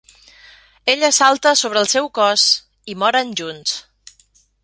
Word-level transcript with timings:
Ella 0.93 1.11
salta 1.17 1.51
sobre 1.59 1.83
el 1.83 1.91
seu 1.91 2.09
cos 2.19 2.47
i 2.93 2.97
moren 3.05 3.37
junts. 3.43 3.77